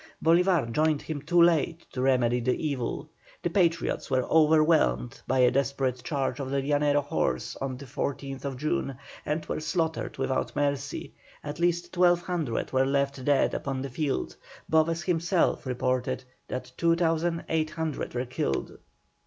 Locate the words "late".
1.39-1.85